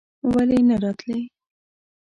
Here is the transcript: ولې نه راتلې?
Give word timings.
ولې 0.33 0.59
نه 0.67 0.75
راتلې? 0.83 1.19